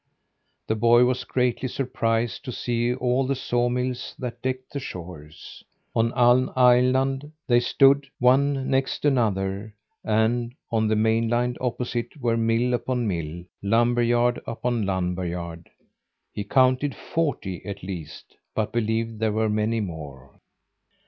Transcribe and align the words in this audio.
The 0.65 0.73
boy 0.73 1.05
was 1.05 1.23
greatly 1.25 1.69
surprised 1.69 2.43
to 2.45 2.51
see 2.51 2.95
all 2.95 3.27
the 3.27 3.35
sawmills 3.35 4.15
that 4.17 4.41
decked 4.41 4.73
the 4.73 4.79
shores. 4.79 5.63
On 5.95 6.11
Aln 6.13 6.51
Island 6.55 7.31
they 7.45 7.59
stood, 7.59 8.07
one 8.17 8.67
next 8.67 9.05
another, 9.05 9.75
and 10.03 10.55
on 10.71 10.87
the 10.87 10.95
mainland 10.95 11.59
opposite 11.61 12.17
were 12.19 12.35
mill 12.35 12.73
upon 12.73 13.07
mill, 13.07 13.43
lumber 13.61 14.01
yard 14.01 14.41
upon 14.47 14.87
lumber 14.87 15.23
yard. 15.27 15.69
He 16.33 16.45
counted 16.45 16.95
forty, 16.95 17.63
at 17.63 17.83
least, 17.83 18.37
but 18.55 18.73
believed 18.73 19.19
there 19.19 19.31
were 19.31 19.49
many 19.49 19.81
more. 19.81 20.39